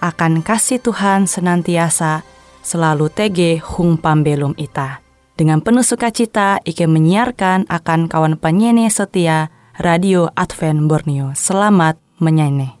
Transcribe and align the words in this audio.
akan 0.00 0.40
kasih 0.40 0.80
Tuhan 0.80 1.28
senantiasa 1.28 2.24
selalu 2.64 3.12
tege 3.12 3.60
hung 3.60 4.00
pambelum 4.00 4.56
ita. 4.56 5.04
Dengan 5.36 5.64
penuh 5.64 5.84
sukacita, 5.84 6.60
Ike 6.64 6.84
menyiarkan 6.84 7.68
akan 7.68 8.12
kawan 8.12 8.36
penyanyi 8.36 8.92
setia 8.92 9.48
Radio 9.80 10.28
Advent 10.36 10.84
Borneo. 10.84 11.32
Selamat 11.32 11.96
menyanyi. 12.20 12.79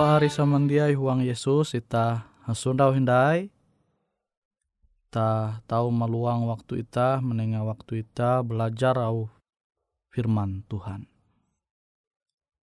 Pahari 0.00 0.32
samandiai 0.32 0.96
huang 0.96 1.20
Yesus 1.20 1.76
ita 1.76 2.24
hasundau 2.48 2.96
hindai 2.96 3.52
ta 5.12 5.60
tahu 5.68 5.92
meluang 5.92 6.48
waktu 6.48 6.88
ita 6.88 7.20
menengah 7.20 7.68
waktu 7.68 8.08
ita 8.08 8.40
belajar 8.40 8.96
au 8.96 9.28
firman 10.08 10.64
Tuhan. 10.72 11.04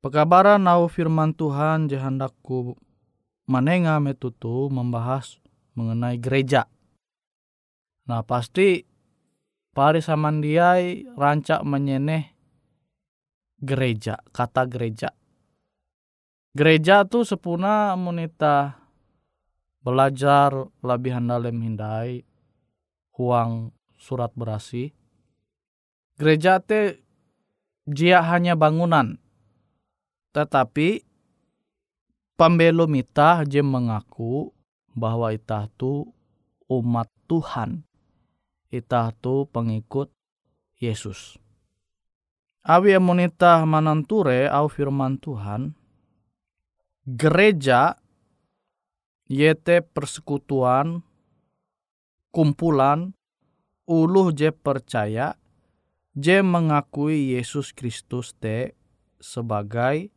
Pekabaran 0.02 0.66
au 0.66 0.90
firman 0.90 1.30
Tuhan 1.38 1.86
jahandakku 1.86 2.74
menengah 3.46 4.02
metutu 4.02 4.74
membahas 4.74 5.38
mengenai 5.78 6.18
gereja. 6.18 6.66
Nah 8.10 8.26
pasti 8.26 8.82
pari 9.78 10.02
samandiai 10.02 11.06
rancak 11.14 11.62
menyeneh 11.62 12.34
gereja, 13.62 14.26
kata 14.34 14.66
gereja 14.66 15.14
gereja 16.54 17.04
tu 17.04 17.26
sepuna 17.26 17.98
monita 18.00 18.78
belajar 19.82 20.68
lebih 20.84 21.16
handalem 21.16 21.58
hindai 21.64 22.28
huang 23.16 23.74
surat 23.98 24.32
berasi. 24.38 24.94
Gereja 26.20 26.60
te 26.62 27.02
jia 27.88 28.20
hanya 28.22 28.54
bangunan 28.60 29.18
tetapi 30.36 31.02
pembelum 32.38 32.94
ita 32.94 33.42
je 33.48 33.64
mengaku 33.66 34.54
bahwa 34.94 35.34
ita 35.34 35.66
tu 35.80 36.06
umat 36.70 37.10
Tuhan 37.26 37.88
ita 38.68 39.16
tu 39.24 39.48
pengikut 39.50 40.12
Yesus. 40.78 41.40
Awi 42.68 43.00
monita 43.00 43.64
mananture 43.64 44.52
au 44.52 44.68
firman 44.68 45.16
Tuhan 45.18 45.72
gereja 47.08 47.96
yete 49.32 49.80
persekutuan 49.80 51.00
kumpulan 52.36 53.16
uluh 53.88 54.36
je 54.36 54.52
percaya 54.52 55.40
je 56.12 56.44
mengakui 56.44 57.32
Yesus 57.32 57.72
Kristus 57.72 58.36
te 58.36 58.76
sebagai 59.24 60.12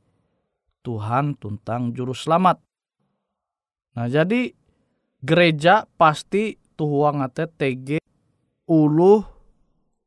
Tuhan 0.83 1.39
tuntang 1.39 1.95
juru 1.95 2.11
selamat. 2.11 2.59
Nah 3.95 4.09
jadi 4.11 4.51
gereja 5.23 5.87
pasti 5.95 6.59
tuhuang 6.75 7.23
ate 7.23 7.47
TG 7.47 8.03
uluh 8.67 9.23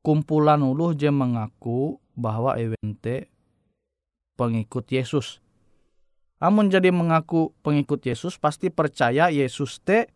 kumpulan 0.04 0.60
uluh 0.60 0.92
je 0.92 1.08
mengaku 1.08 1.96
bahwa 2.20 2.60
evente 2.60 3.32
pengikut 4.36 4.84
Yesus. 4.92 5.43
Amun 6.44 6.68
jadi 6.68 6.92
mengaku 6.92 7.56
pengikut 7.64 8.04
Yesus 8.04 8.36
pasti 8.36 8.68
percaya 8.68 9.32
Yesus 9.32 9.80
te 9.80 10.12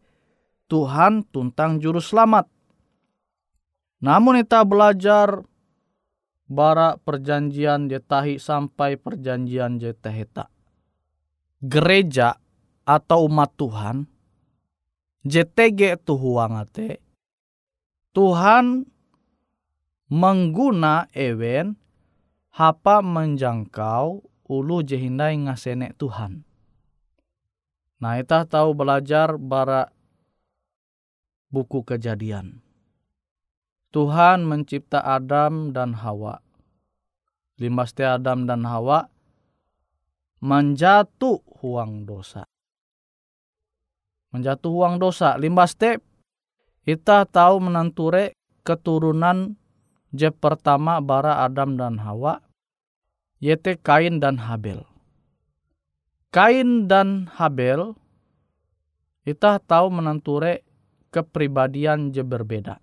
Tuhan 0.67 1.23
tuntang 1.31 1.79
juru 1.79 2.03
selamat. 2.03 2.51
Namun 4.03 4.43
kita 4.43 4.67
belajar 4.67 5.39
bara 6.51 6.99
perjanjian 6.99 7.87
jetahi 7.87 8.43
sampai 8.43 8.99
perjanjian 8.99 9.79
jetaheta. 9.79 10.51
Gereja 11.63 12.35
atau 12.83 13.27
umat 13.31 13.55
Tuhan 13.55 14.07
JTG 15.27 16.07
tuhuangate 16.07 17.03
Tuhan 18.15 18.87
mengguna 20.07 21.11
ewen 21.11 21.75
hapa 22.55 23.03
menjangkau 23.03 24.23
ulu 24.47 24.83
jehindai 24.83 25.35
ngasene 25.47 25.93
Tuhan. 25.95 26.47
Nah, 27.97 28.13
kita 28.21 28.45
tahu 28.47 28.77
belajar 28.77 29.35
bara 29.35 29.89
buku 31.49 31.83
kejadian. 31.83 32.61
Tuhan 33.89 34.45
mencipta 34.45 35.01
Adam 35.01 35.71
dan 35.71 35.95
Hawa. 35.97 36.43
Limbaste 37.57 38.05
Adam 38.05 38.45
dan 38.45 38.67
Hawa 38.67 39.09
menjatuh 40.37 41.41
huang 41.57 42.05
dosa. 42.05 42.45
Menjatuh 44.29 44.69
huang 44.69 45.01
dosa. 45.01 45.33
Limbaste 45.41 45.97
kita 46.85 47.25
tahu 47.25 47.57
menanture 47.57 48.37
keturunan 48.61 49.57
je 50.13 50.29
pertama 50.29 51.01
bara 51.01 51.41
Adam 51.41 51.75
dan 51.75 51.97
Hawa 51.97 52.46
yaitu 53.37 53.77
Kain 53.81 54.17
dan 54.17 54.41
Habel. 54.41 54.85
Kain 56.33 56.85
dan 56.89 57.29
Habel 57.31 57.93
kita 59.27 59.59
tahu 59.59 59.91
menenture 59.91 60.63
kepribadian 61.11 62.15
je 62.15 62.23
berbeda. 62.23 62.79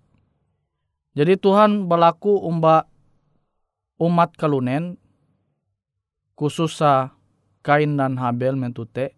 Jadi 1.15 1.39
Tuhan 1.39 1.87
berlaku 1.87 2.43
umba 2.43 2.85
umat 3.97 4.35
kalunen 4.35 4.99
khususnya 6.35 7.15
Kain 7.63 7.95
dan 7.95 8.19
Habel 8.19 8.59
mentute 8.59 9.15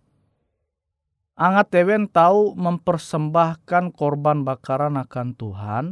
angat 1.37 1.69
tewen 1.69 2.09
tahu 2.09 2.57
mempersembahkan 2.57 3.93
korban 3.93 4.41
bakaran 4.41 4.97
akan 4.97 5.37
Tuhan 5.37 5.85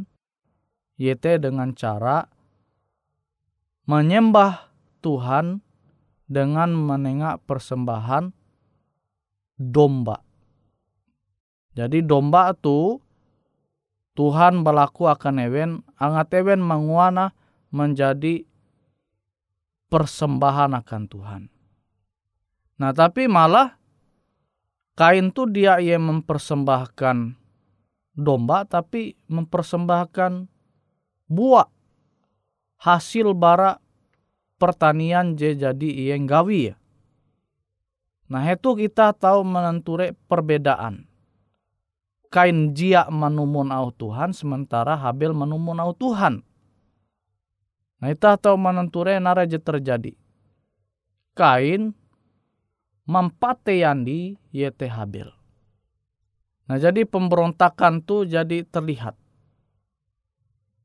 yaitu 0.98 1.38
dengan 1.38 1.74
cara 1.74 2.26
menyembah 3.86 4.65
Tuhan 5.06 5.62
dengan 6.26 6.74
menengak 6.74 7.46
persembahan 7.46 8.34
domba. 9.54 10.18
Jadi 11.78 12.02
domba 12.02 12.50
itu 12.50 12.98
Tuhan 14.18 14.66
berlaku 14.66 15.06
akan 15.06 15.34
ewen, 15.46 15.70
angat 16.00 16.34
ewen 16.34 16.58
menguana 16.58 17.30
menjadi 17.70 18.42
persembahan 19.86 20.74
akan 20.74 21.02
Tuhan. 21.06 21.42
Nah 22.82 22.90
tapi 22.96 23.30
malah 23.30 23.78
kain 24.98 25.30
tuh 25.30 25.46
dia 25.52 25.78
yang 25.78 26.02
mempersembahkan 26.08 27.36
domba 28.16 28.64
tapi 28.64 29.14
mempersembahkan 29.28 30.48
buah 31.28 31.68
hasil 32.80 33.36
bara 33.36 33.85
pertanian 34.56 35.36
je 35.36 35.56
jadi 35.56 35.88
yang 36.12 36.24
gawi 36.24 36.72
ya. 36.72 36.76
Nah 38.26 38.42
itu 38.50 38.74
kita 38.74 39.14
tahu 39.14 39.46
menenture 39.46 40.16
perbedaan. 40.26 41.06
Kain 42.26 42.74
jia 42.74 43.06
menumun 43.06 43.70
au 43.70 43.94
Tuhan 43.94 44.34
sementara 44.34 44.98
Habel 44.98 45.30
menumun 45.30 45.78
au 45.78 45.94
Tuhan. 45.94 46.42
Nah 48.02 48.08
kita 48.10 48.34
tahu 48.36 48.58
menenture 48.58 49.14
nara 49.22 49.46
je 49.46 49.62
terjadi. 49.62 50.12
Kain 51.38 51.94
mempateyandi 53.06 54.34
yete 54.50 54.90
Habel. 54.90 55.30
Nah 56.66 56.82
jadi 56.82 57.06
pemberontakan 57.06 58.02
tuh 58.02 58.26
jadi 58.26 58.66
terlihat. 58.66 59.14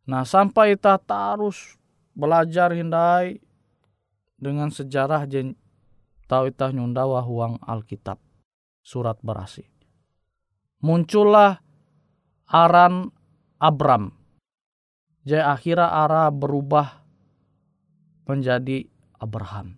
Nah 0.05 0.21
sampai 0.29 0.77
kita 0.77 1.01
terus 1.01 1.81
belajar 2.13 2.69
hindai 2.69 3.41
dengan 4.41 4.74
sejarah 4.74 5.29
jen 5.29 5.53
tahu 6.25 6.50
itah 6.50 6.74
nyundawa 6.74 7.21
huang 7.21 7.62
Alkitab 7.62 8.17
surat 8.81 9.21
berasi. 9.21 9.69
Muncullah 10.81 11.62
aran 12.50 13.13
Abram. 13.62 14.10
Jadi 15.21 15.45
akhirnya 15.45 15.93
ara 15.93 16.33
berubah 16.33 17.05
menjadi 18.25 18.89
Abraham. 19.21 19.77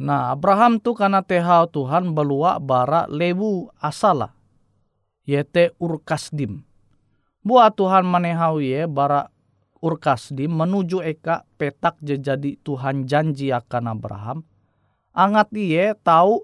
Nah 0.00 0.32
Abraham 0.32 0.80
tu 0.80 0.96
karena 0.96 1.20
tehau 1.20 1.68
Tuhan 1.68 2.16
belua 2.16 2.56
bara 2.56 3.04
lewu 3.12 3.68
asala. 3.76 4.32
Yete 5.28 5.76
urkasdim. 5.76 6.64
Buat 7.44 7.76
Tuhan 7.76 8.08
manehau 8.08 8.56
ye 8.64 8.88
bara 8.88 9.28
Urkasdi 9.86 10.50
menuju 10.50 10.98
eka 11.06 11.46
petak 11.54 12.02
jadi 12.02 12.58
Tuhan 12.66 13.06
janji 13.06 13.54
akan 13.54 13.94
Abraham. 13.94 14.42
Angat 15.14 15.54
iye 15.54 15.94
tahu 16.02 16.42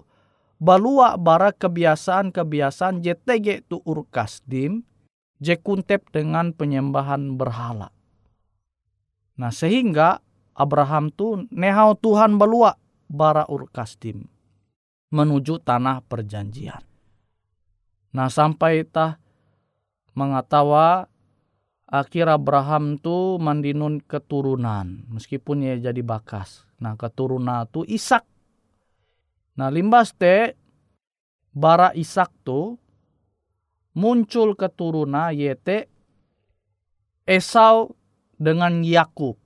balua 0.63 1.19
bara 1.19 1.51
kebiasaan-kebiasaan 1.51 3.03
JTG 3.03 3.67
tu 3.67 3.83
Urkasdim 3.83 4.87
je 5.43 5.59
kuntep 5.59 6.07
dengan 6.15 6.55
penyembahan 6.55 7.35
berhala. 7.35 7.91
Nah 9.35 9.51
sehingga 9.51 10.23
Abraham 10.55 11.11
tu 11.11 11.43
nehau 11.51 11.99
Tuhan 11.99 12.39
balua 12.39 12.79
bara 13.11 13.43
Urkasdim 13.51 14.23
menuju 15.11 15.59
tanah 15.61 15.99
perjanjian. 16.07 16.81
Nah 18.15 18.31
sampai 18.31 18.87
tah 18.87 19.19
mengatawa 20.15 21.11
akhir 21.93 22.25
Abraham 22.25 22.97
tu 22.97 23.37
mandinun 23.37 24.01
keturunan 24.01 25.05
meskipun 25.13 25.61
ia 25.61 25.77
jadi 25.77 26.01
bakas. 26.01 26.65
Nah 26.81 26.97
keturunan 26.97 27.69
tu 27.69 27.85
Ishak. 27.85 28.25
Nah 29.53 29.69
limbas 29.69 30.17
te 30.17 30.57
bara 31.53 31.93
Ishak 31.93 32.33
tu 32.41 32.81
muncul 33.93 34.57
keturunan 34.57 35.29
yete 35.37 35.85
Esau 37.29 37.93
dengan 38.41 38.81
Yakub. 38.81 39.37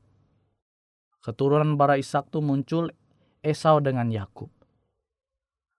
Keturunan 1.19 1.75
bara 1.75 1.99
Ishak 1.99 2.31
tu 2.31 2.39
muncul 2.39 2.95
Esau 3.43 3.83
dengan 3.83 4.07
Yakub. 4.09 4.49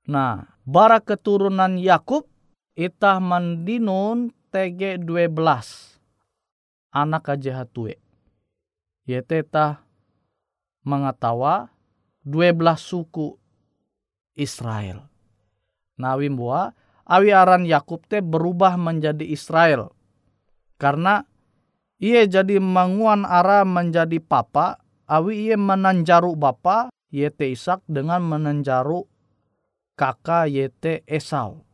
Nah, 0.08 0.56
bara 0.64 1.04
keturunan 1.04 1.76
Yakub 1.76 2.25
itah 2.78 3.20
mandinun 3.20 4.30
TG 4.54 5.02
12 5.04 5.97
anak 6.92 7.28
aja 7.33 7.64
hatue. 7.64 7.97
Yete 9.09 9.40
tah 9.45 9.80
mengatawa 10.85 11.73
12 12.25 12.76
suku 12.76 13.37
Israel. 14.37 15.09
Nawi 15.99 16.28
mua 16.30 16.73
awi 17.09 17.33
aran 17.33 17.64
Yakub 17.64 18.04
te 18.04 18.21
berubah 18.21 18.76
menjadi 18.76 19.25
Israel. 19.25 19.90
Karena 20.78 21.25
ia 21.99 22.23
jadi 22.28 22.62
manguan 22.62 23.26
ara 23.26 23.66
menjadi 23.66 24.23
papa, 24.23 24.78
awi 25.11 25.50
ia 25.50 25.57
menanjaru 25.59 26.38
bapa, 26.38 26.92
yete 27.11 27.50
Ishak 27.50 27.83
dengan 27.90 28.23
menanjaru 28.23 29.02
kakak 29.99 30.47
yete 30.47 31.02
Esau. 31.09 31.66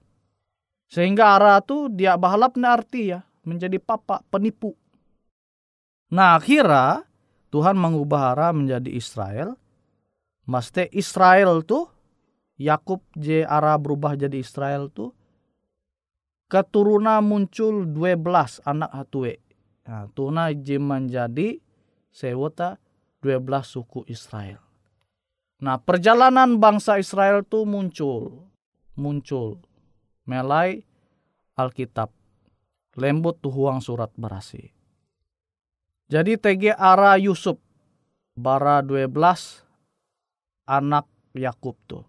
Sehingga 0.89 1.37
ara 1.37 1.61
tu 1.61 1.93
dia 1.93 2.17
bahalap 2.17 2.57
arti 2.65 3.13
ya, 3.13 3.21
menjadi 3.45 3.77
papa, 3.77 4.25
penipu. 4.33 4.73
Nah 6.13 6.37
akhirnya 6.37 7.07
Tuhan 7.55 7.79
mengubah 7.79 8.35
ara 8.35 8.49
menjadi 8.51 8.91
Israel. 8.91 9.55
Maste 10.45 10.91
Israel 10.93 11.65
tu 11.65 11.89
Yakub 12.61 13.01
je 13.17 13.47
ara 13.47 13.79
berubah 13.81 14.19
jadi 14.19 14.37
Israel 14.37 14.93
tu 14.93 15.15
keturunan 16.51 17.25
muncul 17.25 17.89
12 17.89 18.63
anak 18.63 18.91
hatue. 18.93 19.41
Nah, 19.85 20.09
tuna 20.17 20.49
je 20.55 20.79
menjadi 20.81 21.61
sewota 22.09 22.81
12 23.21 23.43
suku 23.65 24.01
Israel. 24.09 24.63
Nah, 25.61 25.81
perjalanan 25.81 26.61
bangsa 26.61 27.01
Israel 27.01 27.43
itu 27.43 27.65
muncul, 27.65 28.49
muncul, 28.97 29.61
melai 30.29 30.85
Alkitab, 31.57 32.11
lembut 32.99 33.41
tuhuang 33.41 33.81
surat 33.81 34.11
berasi. 34.15 34.73
Jadi 36.13 36.37
TG 36.37 36.77
Ara 36.77 37.17
Yusuf, 37.17 37.57
bara 38.37 38.85
12 38.85 39.09
anak 40.69 41.09
Yakub 41.33 41.81
tuh, 41.89 42.05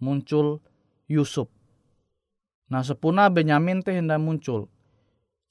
muncul 0.00 0.64
Yusuf. 1.04 1.46
Nah 2.72 2.82
sepuna 2.82 3.28
Benyamin 3.28 3.84
teh 3.84 3.94
hendak 3.94 4.18
muncul. 4.18 4.66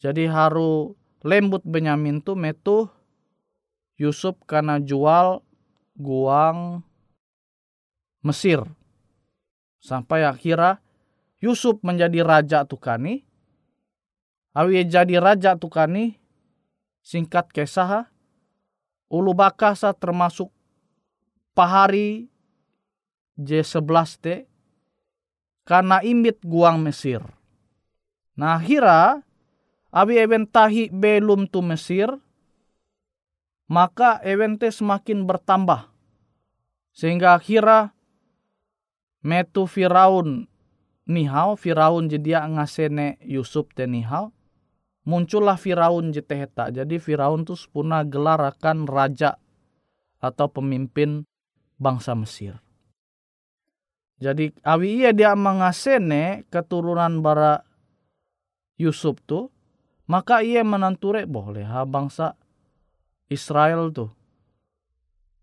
Jadi 0.01 0.27
haru 0.27 0.97
lembut 1.23 1.63
Benyamin 1.63 2.19
tuh 2.19 2.35
metu 2.35 2.89
Yusuf 3.95 4.35
karena 4.43 4.81
jual 4.81 5.39
guang 5.95 6.83
Mesir. 8.25 8.65
Sampai 9.79 10.25
akhirnya 10.25 10.81
Yusuf 11.37 11.77
menjadi 11.85 12.25
raja 12.25 12.59
Tukani. 12.65 13.21
Awi 14.57 14.83
jadi 14.89 15.21
raja 15.21 15.53
Tukani. 15.55 16.24
Singkat 17.05 17.53
kisah. 17.53 18.09
Ulu 19.13 19.37
Bakasa 19.37 19.93
termasuk 19.93 20.49
Pahari 21.53 22.25
J11T. 23.37 24.49
Karena 25.61 26.01
imbit 26.01 26.41
guang 26.41 26.81
Mesir. 26.81 27.21
Nah 28.33 28.57
akhirnya 28.57 29.21
Awi 29.95 30.19
eventahi 30.19 30.91
belum 30.91 31.47
tu 31.47 31.61
Mesir. 31.61 32.09
Maka 33.69 34.19
evente 34.25 34.67
semakin 34.67 35.23
bertambah. 35.23 35.87
Sehingga 36.91 37.39
akhirnya 37.39 37.95
metu 39.23 39.65
Firaun 39.65 40.45
nihau 41.07 41.57
Firaun 41.57 42.11
jadi 42.11 42.45
ngasene 42.45 43.17
Yusuf 43.25 43.71
te 43.73 43.87
nihau 43.89 44.34
muncullah 45.05 45.55
Firaun 45.55 46.09
jeteheta 46.11 46.73
jadi 46.73 46.97
Firaun 46.97 47.45
tuh 47.45 47.55
sepuna 47.55 48.01
gelar 48.03 48.41
akan 48.41 48.89
raja 48.89 49.37
atau 50.19 50.49
pemimpin 50.49 51.23
bangsa 51.77 52.17
Mesir. 52.17 52.57
Jadi 54.15 54.49
awi 54.63 55.03
iya 55.03 55.11
dia 55.11 55.35
mengasene 55.35 56.47
keturunan 56.47 57.19
bara 57.19 57.61
Yusuf 58.79 59.19
tuh 59.27 59.51
maka 60.07 60.41
ia 60.41 60.63
menanture 60.63 61.27
boleh 61.27 61.65
ha 61.67 61.83
bangsa 61.83 62.33
Israel 63.29 63.91
tuh. 63.91 64.09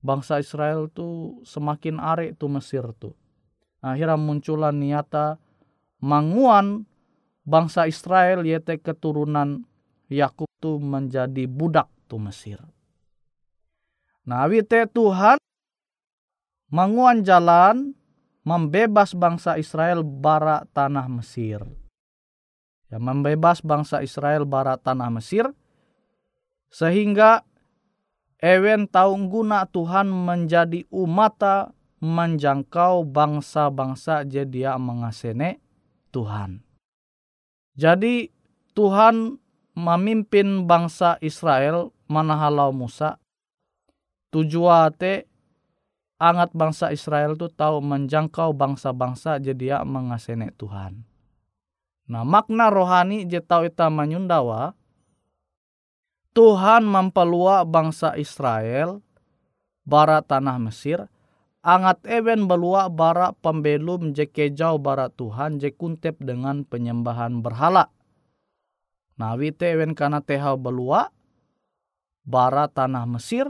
Bangsa 0.02 0.42
Israel 0.42 0.90
tuh 0.90 1.45
semakin 1.47 2.02
are 2.02 2.35
tuh 2.35 2.50
Mesir 2.50 2.83
tuh. 2.99 3.14
Akhirnya 3.83 4.19
munculan 4.19 4.78
niata 4.78 5.38
manguan 6.02 6.87
bangsa 7.43 7.91
Israel 7.91 8.47
yaitu 8.47 8.79
keturunan 8.79 9.67
Yakub 10.13 10.49
tu 10.63 10.79
menjadi 10.79 11.49
budak 11.49 11.91
tu 12.07 12.21
Mesir. 12.21 12.61
Nah, 14.23 14.47
wite 14.47 14.87
Tuhan 14.93 15.41
manguan 16.71 17.27
jalan 17.27 17.97
membebas 18.47 19.15
bangsa 19.15 19.59
Israel 19.59 20.07
bara 20.07 20.63
tanah 20.71 21.07
Mesir. 21.11 21.63
Ya, 22.93 23.01
membebas 23.01 23.65
bangsa 23.65 24.05
Israel 24.05 24.45
bara 24.45 24.77
tanah 24.77 25.09
Mesir 25.09 25.49
sehingga 26.69 27.43
ewen 28.39 28.85
taung 28.87 29.33
guna 29.33 29.65
Tuhan 29.65 30.13
menjadi 30.13 30.85
umata 30.93 31.73
menjangkau 32.03 33.07
bangsa-bangsa 33.07 34.27
jadi 34.27 34.45
dia 34.51 34.73
mengasene 34.75 35.63
Tuhan. 36.11 36.72
Jadi 37.73 38.29
Tuhan 38.76 39.41
memimpin 39.73 40.69
bangsa 40.69 41.17
Israel 41.25 41.93
manahalau 42.09 42.73
Musa 42.76 43.17
tujuate 44.33 45.29
angat 46.21 46.52
bangsa 46.52 46.93
Israel 46.93 47.35
tu 47.35 47.49
tahu 47.49 47.81
menjangkau 47.81 48.52
bangsa-bangsa 48.52 49.41
jadi 49.41 49.57
dia 49.57 49.79
mengasene 49.83 50.52
Tuhan. 50.55 51.05
Nah 52.12 52.25
makna 52.29 52.69
rohani 52.69 53.25
je 53.25 53.41
tahu 53.41 53.69
ita 53.73 53.88
menyundawa 53.88 54.76
Tuhan 56.33 56.88
mempelua 56.88 57.64
bangsa 57.64 58.17
Israel 58.17 59.00
barat 59.85 60.25
tanah 60.25 60.57
Mesir 60.61 61.09
angat 61.62 62.02
even 62.11 62.50
belua 62.50 62.90
bara 62.90 63.31
pembelum 63.38 64.11
jeke 64.12 64.50
jauh 64.50 64.83
bara 64.83 65.09
Tuhan 65.14 65.62
je 65.62 65.71
kuntep 65.71 66.19
dengan 66.19 66.66
penyembahan 66.66 67.40
berhala. 67.40 67.88
Nawi 69.16 69.54
te 69.54 69.71
even 69.71 69.95
kana 69.95 70.19
tehau 70.19 70.59
belua 70.59 71.14
bara 72.26 72.66
tanah 72.66 73.07
Mesir 73.07 73.47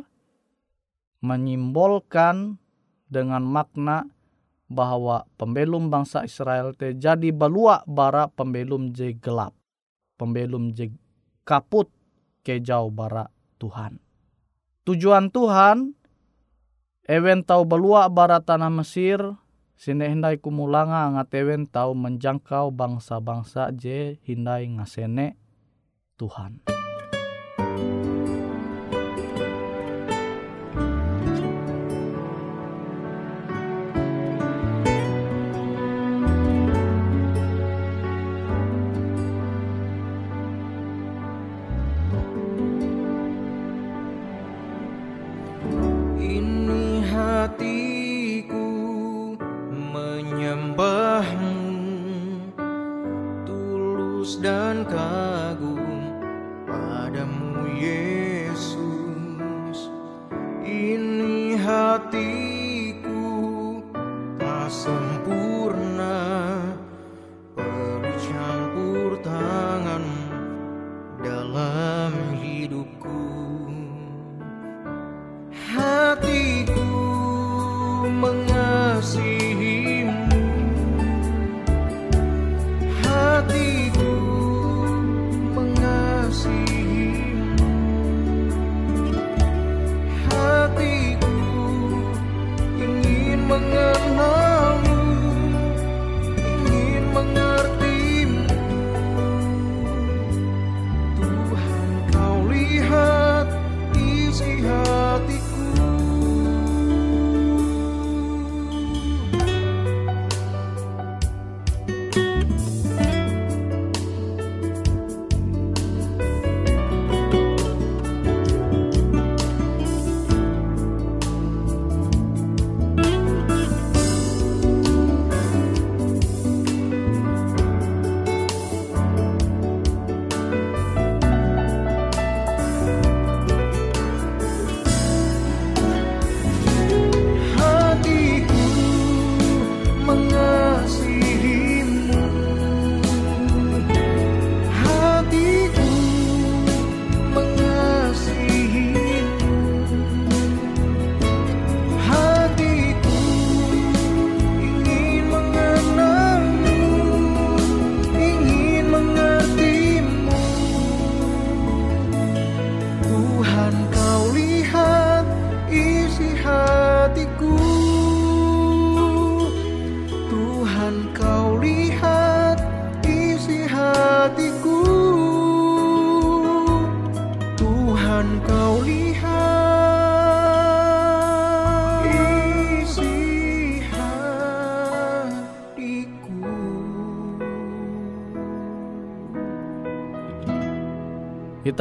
menyimbolkan 1.25 2.61
dengan 3.09 3.45
makna 3.45 4.09
bahwa 4.69 5.29
pembelum 5.37 5.93
bangsa 5.93 6.25
Israel 6.25 6.73
te 6.77 6.97
jadi 6.97 7.33
belua 7.33 7.85
bara 7.89 8.29
pembelum 8.29 8.93
je 8.93 9.17
gelap. 9.17 9.57
Pembelum 10.21 10.77
je 10.77 10.93
kaput 11.49 11.89
ke 12.45 12.61
jauh 12.61 12.93
bara 12.93 13.29
Tuhan. 13.57 13.97
Tujuan 14.83 15.31
Tuhan 15.31 15.95
Ewen 17.03 17.43
tau 17.43 17.67
belua 17.67 18.07
barat 18.07 18.47
tanah 18.47 18.71
Mesir, 18.71 19.19
sini 19.75 20.07
hindai 20.07 20.39
kumulanga 20.39 21.11
ngat 21.11 21.35
ewen 21.35 21.67
tau 21.67 21.99
menjangkau 21.99 22.71
bangsa-bangsa 22.71 23.75
je 23.75 24.23
hindai 24.23 24.71
ngasene 24.71 25.35
Tuhan. 26.15 26.72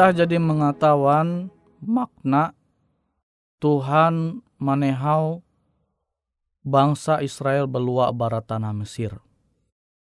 Kita 0.02 0.26
jadi 0.26 0.42
mengetahuan 0.42 1.54
makna 1.78 2.58
Tuhan 3.62 4.42
manehau 4.58 5.46
bangsa 6.66 7.22
Israel 7.22 7.70
belua 7.70 8.10
barat 8.10 8.50
tanah 8.50 8.74
Mesir. 8.74 9.14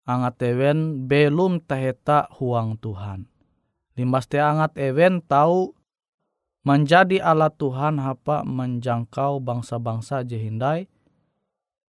Angat 0.09 0.41
ewen 0.49 1.05
belum 1.05 1.61
taheta 1.69 2.33
huang 2.41 2.81
Tuhan. 2.81 3.29
Limbas 3.93 4.33
te 4.33 4.41
angat 4.41 4.81
ewen 4.81 5.21
tahu 5.21 5.77
menjadi 6.65 7.21
alat 7.21 7.53
Tuhan 7.61 8.01
apa 8.01 8.49
menjangkau 8.49 9.45
bangsa-bangsa 9.45 10.25
jehindai 10.25 10.89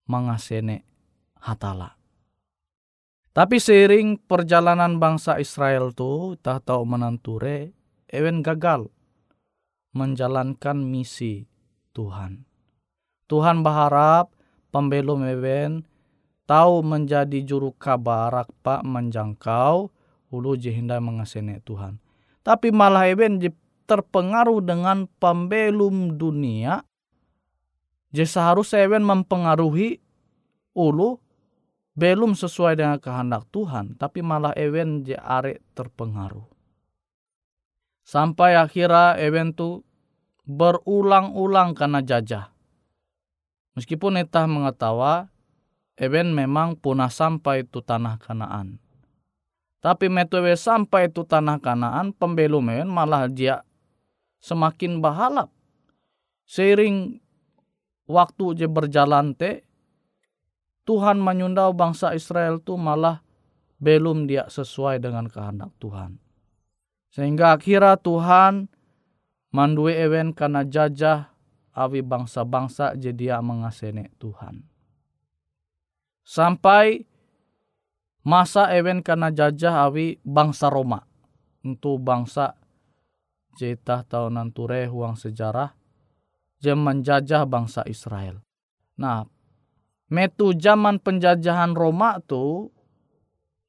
mengasene 0.10 0.90
hatala. 1.38 2.02
Tapi 3.30 3.62
seiring 3.62 4.18
perjalanan 4.26 4.98
bangsa 4.98 5.38
Israel 5.38 5.94
tu 5.94 6.34
tak 6.42 6.66
tahu 6.66 6.82
menanture, 6.82 7.78
ewen 8.12 8.44
gagal 8.44 8.92
menjalankan 9.96 10.80
misi 10.84 11.48
Tuhan. 11.96 12.44
Tuhan 13.32 13.64
berharap 13.64 14.36
pembelum 14.76 15.24
ewen 15.28 15.88
tahu 16.44 16.84
menjadi 16.84 17.44
juru 17.48 17.72
kabarak 17.76 18.52
pak 18.60 18.84
menjangkau 18.84 19.88
ulu 20.32 20.52
jehindai 20.60 21.00
mengasene 21.00 21.64
Tuhan. 21.64 22.04
Tapi 22.44 22.76
malah 22.76 23.08
ewen 23.08 23.40
terpengaruh 23.88 24.60
dengan 24.64 25.08
pembelum 25.20 26.20
dunia. 26.20 26.84
Jadi 28.12 28.28
seharusnya 28.28 28.84
ewen 28.84 29.08
mempengaruhi 29.08 30.04
ulu 30.76 31.20
belum 31.96 32.36
sesuai 32.36 32.80
dengan 32.80 33.00
kehendak 33.00 33.48
Tuhan, 33.52 33.96
tapi 33.96 34.20
malah 34.20 34.52
ewen 34.60 35.08
je 35.08 35.16
are 35.16 35.60
terpengaruh. 35.76 36.51
Sampai 38.02 38.58
akhirnya 38.58 39.18
ewen 39.22 39.54
tu 39.54 39.86
berulang-ulang 40.46 41.78
karena 41.78 42.02
jajah. 42.02 42.50
Meskipun 43.78 44.20
etah 44.20 44.50
mengetawa, 44.50 45.32
ewen 45.96 46.36
memang 46.36 46.76
punah 46.76 47.14
sampai 47.14 47.64
itu 47.64 47.80
tanah 47.80 48.20
kanaan. 48.20 48.82
Tapi 49.82 50.14
metuwe 50.14 50.54
sampai 50.54 51.10
itu 51.10 51.26
tanah 51.26 51.58
kanaan, 51.58 52.14
pembelum 52.14 52.70
ewen 52.70 52.90
malah 52.90 53.26
dia 53.26 53.66
semakin 54.44 55.02
bahalap. 55.02 55.50
Seiring 56.46 57.22
waktu 58.10 58.46
je 58.60 58.68
berjalan 58.68 59.34
te, 59.34 59.64
Tuhan 60.84 61.22
menyundau 61.22 61.72
bangsa 61.72 62.12
Israel 62.18 62.60
tu 62.60 62.76
malah 62.76 63.24
belum 63.82 64.28
dia 64.28 64.50
sesuai 64.50 65.02
dengan 65.02 65.30
kehendak 65.30 65.72
Tuhan. 65.80 66.18
Sehingga 67.12 67.60
akhirnya 67.60 68.00
Tuhan 68.00 68.72
mandue 69.52 69.92
ewen 70.00 70.32
karena 70.32 70.64
jajah 70.64 71.28
awi 71.76 72.00
bangsa-bangsa 72.00 72.96
jadi 72.96 73.40
mengasene 73.44 74.12
Tuhan. 74.16 74.64
Sampai 76.24 77.04
masa 78.24 78.72
ewen 78.72 79.04
karena 79.04 79.28
jajah 79.28 79.92
awi 79.92 80.24
bangsa 80.24 80.72
Roma. 80.72 81.04
Untuk 81.62 82.02
bangsa 82.02 82.58
jeta 83.60 84.02
tahunan 84.02 84.50
ture 84.50 84.90
huang 84.90 85.14
sejarah 85.14 85.76
jam 86.58 86.82
menjajah 86.82 87.46
bangsa 87.46 87.86
Israel. 87.86 88.42
Nah, 88.98 89.26
metu 90.10 90.54
zaman 90.58 90.98
penjajahan 90.98 91.74
Roma 91.74 92.22
tu 92.24 92.70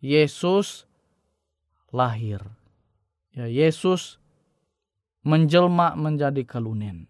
Yesus 0.00 0.88
lahir. 1.92 2.62
Ya, 3.33 3.49
Yesus 3.49 4.21
menjelma 5.25 5.97
menjadi 5.97 6.45
kalunen. 6.45 7.09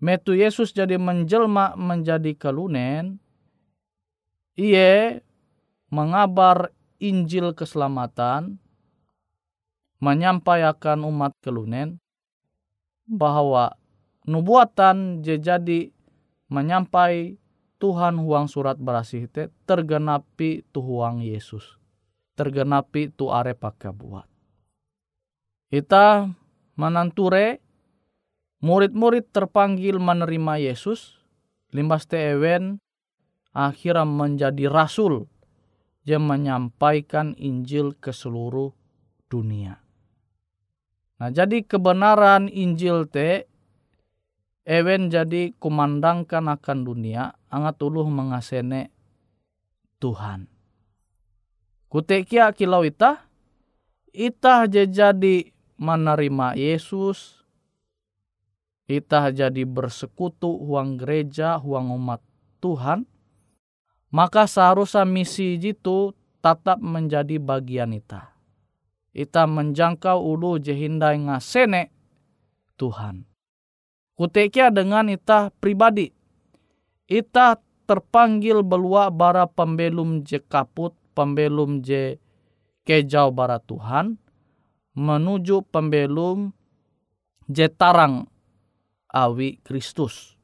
Metu 0.00 0.32
Yesus 0.36 0.72
jadi 0.72 0.96
menjelma 1.00 1.76
menjadi 1.76 2.36
kalunen, 2.36 3.20
ia 4.56 5.20
mengabar 5.88 6.72
Injil 6.96 7.52
keselamatan, 7.52 8.56
menyampaikan 10.00 11.04
umat 11.04 11.36
kelunen 11.44 12.00
bahwa 13.04 13.76
nubuatan 14.24 15.20
jadi 15.20 15.92
menyampai 16.48 17.36
Tuhan 17.76 18.16
huang 18.16 18.48
surat 18.48 18.80
berasih 18.80 19.28
te 19.28 19.52
tergenapi 19.68 20.64
tu 20.72 20.80
huang 20.80 21.20
Yesus. 21.20 21.76
Tergenapi 22.36 23.12
tu 23.12 23.28
are 23.28 23.52
pakai 23.52 23.92
buat. 23.92 24.35
Kita 25.66 26.30
menanture 26.78 27.58
murid-murid 28.62 29.34
terpanggil 29.34 29.98
menerima 29.98 30.62
Yesus. 30.62 31.18
Limbas 31.74 32.06
te 32.06 32.22
ewen 32.22 32.78
akhirnya 33.50 34.06
menjadi 34.06 34.70
rasul 34.70 35.26
yang 36.06 36.22
menyampaikan 36.22 37.34
Injil 37.34 37.98
ke 37.98 38.14
seluruh 38.14 38.70
dunia. 39.26 39.82
Nah 41.18 41.34
jadi 41.34 41.66
kebenaran 41.66 42.46
Injil 42.46 43.10
te 43.10 43.50
ewen 44.62 45.10
jadi 45.10 45.50
kumandangkan 45.58 46.46
akan 46.46 46.78
dunia 46.86 47.34
angat 47.50 47.82
uluh 47.82 48.06
mengasene 48.06 48.94
Tuhan. 49.98 50.46
Kutekia 51.90 52.54
kilau 52.54 52.86
itah, 52.86 53.26
itah 54.14 54.70
jadi 54.70 55.55
menerima 55.76 56.56
Yesus, 56.56 57.44
itah 58.88 59.32
jadi 59.32 59.62
bersekutu 59.64 60.48
huang 60.48 60.96
gereja, 60.96 61.60
huang 61.60 61.92
umat 61.92 62.20
Tuhan, 62.60 63.04
maka 64.10 64.48
seharusnya 64.48 65.04
misi 65.04 65.60
itu 65.60 66.16
tetap 66.40 66.78
menjadi 66.80 67.36
bagian 67.36 67.92
ita. 67.92 68.32
Ita 69.16 69.48
menjangkau 69.48 70.20
ulu 70.20 70.60
jehindai 70.60 71.16
ngasene 71.24 71.88
Tuhan. 72.76 73.24
Kutekia 74.16 74.68
dengan 74.72 75.08
ita 75.12 75.52
pribadi. 75.56 76.12
Ita 77.08 77.60
terpanggil 77.88 78.60
belua 78.60 79.08
bara 79.08 79.48
pembelum 79.48 80.24
je 80.24 80.40
kaput, 80.40 80.92
pembelum 81.16 81.80
je 81.80 82.20
kejau 82.84 83.32
bara 83.32 83.60
Tuhan, 83.62 84.20
menuju 84.96 85.68
pembelum 85.68 86.50
je 87.46 87.68
tarang 87.68 88.26
awi 89.12 89.60
Kristus. 89.62 90.34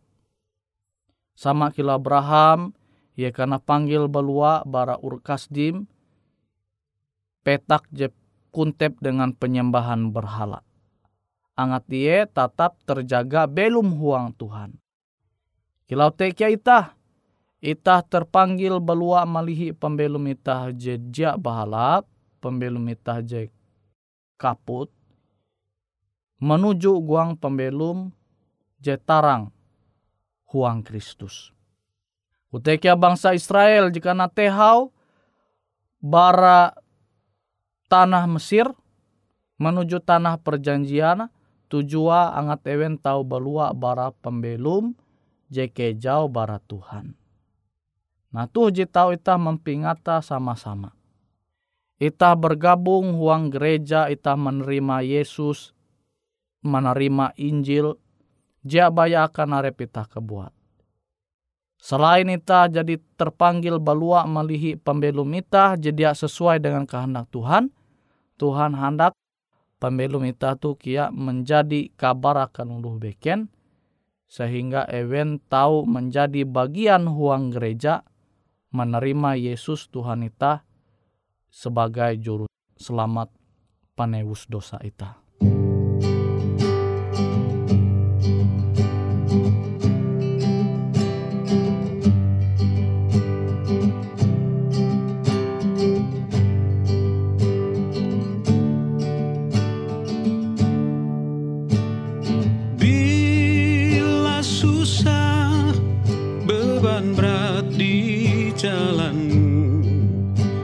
Sama 1.33 1.75
kila 1.75 1.99
Abraham, 1.99 2.77
ia 3.19 3.35
karena 3.35 3.59
panggil 3.59 4.07
belua 4.07 4.62
bara 4.62 4.95
urkasdim, 5.01 5.91
petak 7.43 7.88
je 7.91 8.12
kuntep 8.55 9.01
dengan 9.03 9.35
penyembahan 9.35 10.15
berhala 10.15 10.62
angat 11.57 11.85
dia 11.88 12.25
tetap 12.25 12.81
terjaga 12.88 13.45
belum 13.47 13.93
huang 13.97 14.33
Tuhan. 14.37 14.77
Kilau 15.87 16.09
tekia 16.15 16.49
itah, 16.49 16.97
itah 17.61 18.01
terpanggil 18.01 18.81
belua 18.81 19.29
malihi 19.29 19.77
pembelum 19.77 20.25
itah 20.33 20.73
jejak 20.73 21.37
bahalap, 21.37 22.09
pembelum 22.41 22.88
itah 22.88 23.21
je 23.21 23.53
kaput, 24.43 24.91
menuju 26.43 26.99
guang 26.99 27.39
pembelum 27.39 28.11
je 28.83 28.99
tarang 28.99 29.55
huang 30.51 30.83
Kristus. 30.83 31.55
Utekia 32.51 32.99
bangsa 32.99 33.33
Israel 33.39 33.95
jika 33.95 34.11
natehau 34.13 34.91
bara 36.03 36.75
tanah 37.87 38.27
Mesir 38.27 38.67
menuju 39.63 40.03
tanah 40.03 40.43
perjanjian 40.43 41.31
tujua 41.71 42.35
angat 42.35 42.67
ewen 42.67 42.99
tau 42.99 43.23
balua 43.23 43.71
bara 43.71 44.11
pembelum 44.11 44.99
jeke 45.49 45.95
jauh 45.95 46.27
bara 46.27 46.59
Tuhan. 46.67 47.15
Nah 48.35 48.51
tuh 48.51 48.75
tau 48.91 49.15
itah 49.15 49.39
mempingata 49.39 50.19
sama-sama. 50.25 50.97
Itah 52.03 52.35
bergabung 52.35 53.15
huang 53.15 53.55
gereja, 53.55 54.11
itah 54.11 54.35
menerima 54.35 55.07
Yesus, 55.07 55.71
menerima 56.67 57.31
Injil, 57.38 57.95
jia 58.67 58.91
baya 58.91 59.31
akan 59.31 59.62
arep 59.62 59.87
itah 59.87 60.11
kebuat. 60.11 60.51
Selain 61.79 62.27
itah 62.27 62.67
jadi 62.67 62.99
terpanggil 63.15 63.79
balua 63.79 64.27
melihi 64.27 64.75
pembelum 64.75 65.31
itah 65.38 65.79
jadi 65.79 66.11
sesuai 66.11 66.59
dengan 66.59 66.91
kehendak 66.91 67.31
Tuhan, 67.31 67.71
Tuhan 68.35 68.75
hendak 68.75 69.15
pembelum 69.79 70.27
ita 70.27 70.59
tu 70.59 70.79
kia 70.79 71.11
menjadi 71.11 71.91
kabar 71.99 72.51
akan 72.51 72.83
uluh 72.83 73.03
beken 73.03 73.51
sehingga 74.31 74.87
ewen 74.87 75.43
tahu 75.51 75.83
menjadi 75.83 76.47
bagian 76.47 77.11
huang 77.11 77.51
gereja 77.51 78.07
menerima 78.71 79.35
Yesus 79.35 79.91
Tuhan 79.91 80.23
ita 80.23 80.62
sebagai 81.53 82.17
juru 82.17 82.49
selamat 82.81 83.29
panewus 83.93 84.49
dosa 84.49 84.81
ita. 84.81 85.22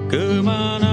그만한 0.08 0.87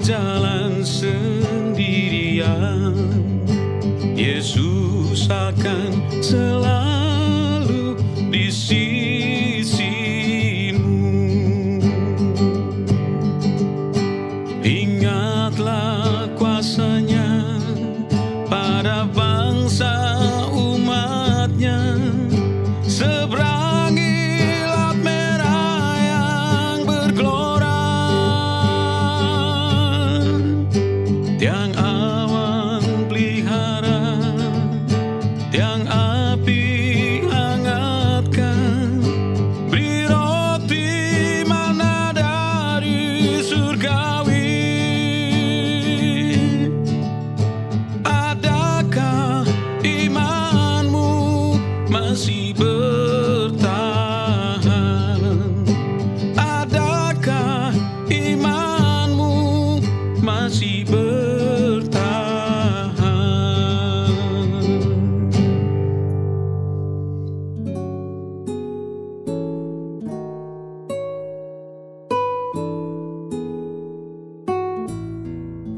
berjalan 0.00 0.80
sendirian. 0.80 1.76
Yesus 4.16 5.28
akan 5.28 5.92
selalu 6.24 6.89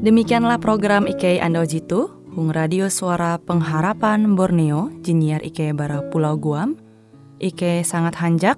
Demikianlah 0.03 0.59
program 0.59 1.07
IK 1.07 1.39
Ando 1.39 1.63
Jitu, 1.63 2.11
Hung 2.33 2.49
Radio 2.49 2.89
Suara 2.89 3.37
Pengharapan 3.37 4.33
Borneo, 4.33 4.89
Jinier 5.05 5.37
IK 5.45 5.77
Bara 5.77 6.01
Pulau 6.09 6.33
Guam, 6.33 6.73
IK 7.37 7.85
sangat 7.85 8.17
hanjak, 8.17 8.57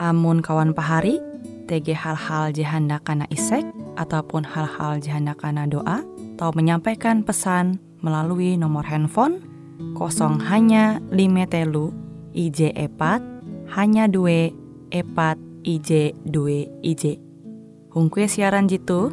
amun 0.00 0.40
kawan 0.40 0.72
pahari, 0.72 1.20
TG 1.68 1.92
hal-hal 1.92 2.56
jihanda 2.56 3.04
kana 3.04 3.28
isek, 3.28 3.68
ataupun 4.00 4.48
hal-hal 4.48 4.96
jihanda 4.96 5.36
kana 5.36 5.68
doa, 5.68 6.08
atau 6.40 6.56
menyampaikan 6.56 7.20
pesan 7.20 7.76
melalui 8.00 8.56
nomor 8.56 8.88
handphone 8.88 9.44
kosong 9.92 10.40
hanya 10.48 11.04
lima 11.12 11.44
telu 11.44 11.92
IJ 12.32 12.72
epat 12.80 13.20
hanya 13.76 14.08
dua 14.08 14.48
epat 14.88 15.36
IJ 15.68 16.16
dua 16.24 16.64
IJ. 16.80 17.20
Hungkue 17.92 18.24
siaran 18.24 18.72
jitu, 18.72 19.12